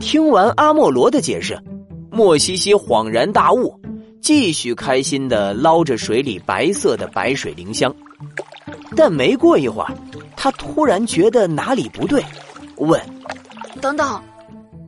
[0.00, 1.60] 听完阿莫罗的解释，
[2.10, 3.78] 莫西西恍然大悟，
[4.22, 7.94] 继续开心的捞着水里白色的白水灵香。
[8.96, 9.92] 但没过一会儿，
[10.36, 12.24] 他突然觉得哪里不对，
[12.76, 13.00] 问
[13.82, 14.22] ：“等等，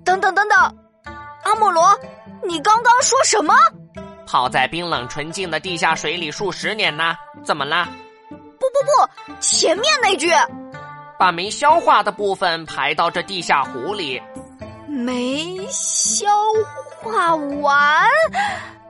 [0.05, 0.59] 等等等等，
[1.43, 1.85] 阿莫罗，
[2.47, 3.55] 你刚刚说什么？
[4.27, 7.15] 泡在冰冷纯净的地下水里数十年呢？
[7.45, 7.89] 怎么了？
[8.31, 10.29] 不不不，前面那句，
[11.21, 14.19] 把没消化的部分排到这地下湖里。”
[14.89, 16.27] 没消
[17.03, 18.09] 化完，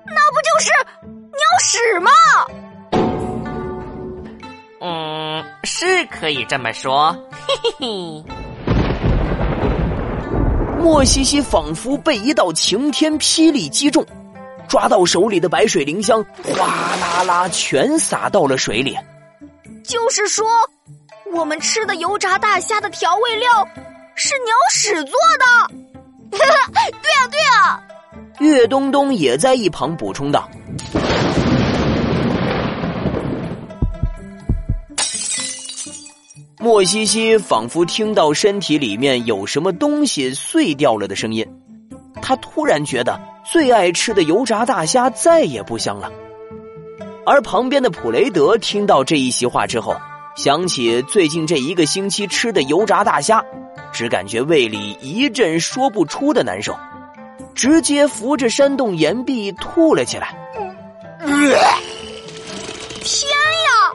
[0.06, 0.70] 那不就是
[1.32, 2.10] 鸟屎吗？
[4.80, 7.12] 嗯，是可以这么说。
[7.30, 8.24] 嘿嘿嘿。
[10.78, 14.06] 莫西西仿佛被一道晴天霹雳击中，
[14.68, 18.96] 抓到手里的白水灵香，哗啦啦全洒到了水里。
[19.84, 20.46] 就是说，
[21.32, 23.68] 我们吃的油炸大虾的调味料
[24.14, 25.44] 是鸟屎做的。
[26.30, 27.80] 对啊，对啊！
[28.38, 30.48] 岳东东也在一旁补充道
[36.58, 41.46] ：“莫西西仿佛听到身体里面有什么东西碎掉了的声音，
[42.22, 46.10] 他突然觉得最爱吃的油炸大虾再也不香了。
[47.26, 49.96] 而旁边的普雷德听到这一席话之后，
[50.36, 53.44] 想起最近这一个星期吃的油炸大虾。”
[53.92, 56.78] 只感觉胃里一阵说不出的难受，
[57.56, 60.32] 直接扶着山洞岩壁吐了起来。
[63.02, 63.28] 天
[63.66, 63.92] 呀，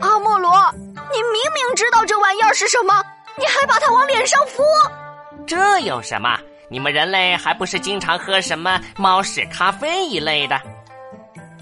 [0.00, 3.02] 阿莫罗，你明明知道这玩意儿是什么，
[3.38, 4.62] 你还把它往脸上敷？
[5.46, 6.38] 这有什么？
[6.68, 10.60] 你们人类还不是经常喝什么猫屎咖啡一类的？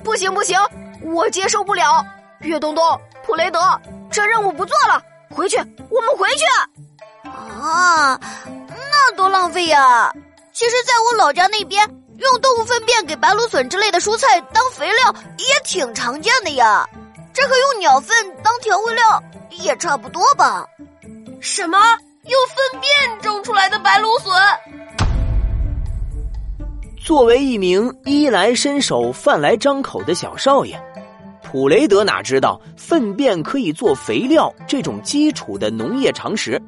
[0.03, 0.59] 不行不行，
[1.03, 2.05] 我接受不了。
[2.41, 2.85] 岳东东、
[3.25, 3.61] 普雷德，
[4.11, 5.57] 这任务不做了，回去，
[5.91, 6.45] 我们回去。
[7.29, 8.19] 啊，
[8.69, 10.13] 那多浪费呀！
[10.53, 11.87] 其实，在我老家那边，
[12.19, 16.89] 用动物粪便给白芦笋之类的蔬菜当肥料也挺常见的呀。
[17.35, 20.65] 这和用鸟粪当调味料也差不多吧？
[21.41, 21.79] 什么？
[22.25, 24.33] 用粪便种出来的白芦笋？
[27.05, 30.81] 作为一名衣来伸手、饭来张口的小少爷，
[31.57, 36.61] 普雷德哪知道粪便可以做肥料这种基础的农业常识？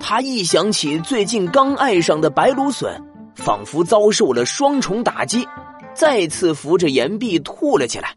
[0.00, 2.98] 他一想起最近刚爱上的白芦笋，
[3.34, 5.46] 仿佛遭受了双重打击，
[5.92, 8.16] 再次扶着岩壁吐了起来。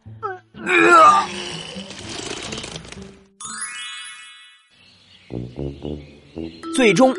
[6.77, 7.13] 最终，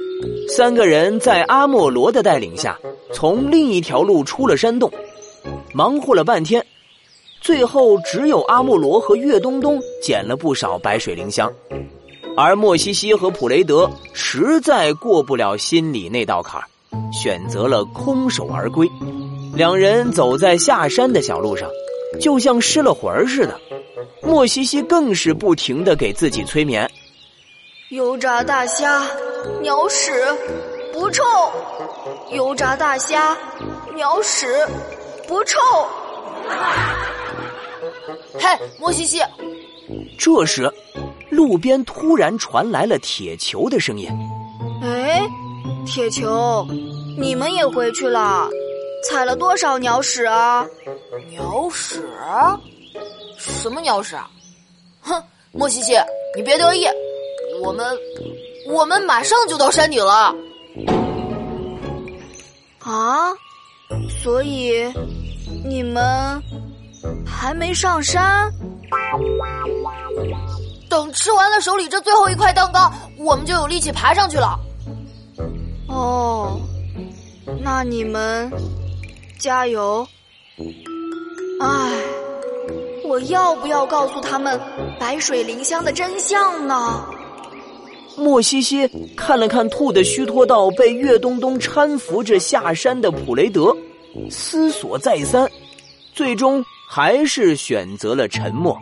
[0.48, 2.78] 三个人在阿莫罗的带领下，
[3.12, 4.90] 从另一条路出了山洞，
[5.74, 6.64] 忙活了半天，
[7.46, 11.48] 最后只有阿莫罗和岳东东捡了不少白水灵香。
[12.36, 16.66] 而莫西西和普雷德实在过不了心里那道坎儿，
[17.12, 18.90] 选择了空手而归。
[19.54, 21.70] 两人走在下山的小路上，
[22.20, 23.56] 就像失了魂似的。
[24.20, 26.90] 莫西西更是不停的给自己催眠：
[27.90, 29.06] 油炸大虾，
[29.62, 30.10] 鸟屎，
[30.92, 31.22] 不臭；
[32.32, 33.36] 油炸大虾，
[33.94, 34.66] 鸟屎，
[35.28, 35.60] 不臭。
[38.34, 39.20] 嘿，莫西西。
[40.18, 40.72] 这时。
[41.28, 44.08] 路边突然传来了铁球的声音。
[44.80, 45.28] 哎，
[45.84, 46.64] 铁球，
[47.18, 48.48] 你们也回去了？
[49.04, 50.64] 踩了多少鸟屎啊？
[51.28, 52.00] 鸟屎？
[53.36, 54.30] 什么鸟屎啊？
[55.02, 55.94] 哼，莫西西，
[56.34, 56.86] 你别得意，
[57.62, 57.84] 我们
[58.68, 60.34] 我们马上就到山顶了。
[62.78, 63.32] 啊？
[64.22, 64.90] 所以
[65.64, 66.40] 你们
[67.26, 68.50] 还没上山？
[70.88, 74.58] 等吃完了手里这最后一块蛋糕，我们就有力气爬上去了。
[75.88, 76.60] 哦，
[77.60, 78.50] 那你们
[79.38, 80.06] 加油！
[81.60, 81.92] 唉，
[83.04, 84.60] 我要不要告诉他们
[84.98, 87.04] 白水灵香的真相呢？
[88.16, 93.76] 莫西西看了看吐得虚脱到被岳东东搀扶着下山的普雷德，
[94.30, 95.50] 思索再三，
[96.14, 98.78] 最终还是选择了沉默。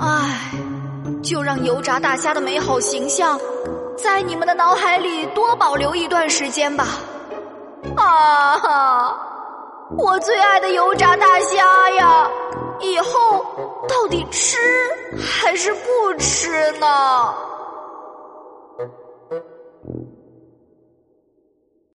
[0.00, 0.50] 唉。
[1.22, 3.40] 就让油炸大虾的美好形象，
[3.96, 6.86] 在你们的脑海里多保留一段时间吧。
[7.96, 9.18] 啊哈，
[9.96, 12.28] 我最爱的油炸大虾呀！
[12.78, 13.44] 以后
[13.88, 14.56] 到底吃
[15.18, 17.34] 还是不吃呢？